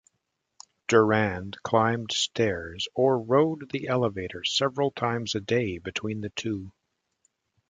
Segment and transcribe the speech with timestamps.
[0.87, 6.71] Durand climbed stairs or rode the elevator several times a day between the two.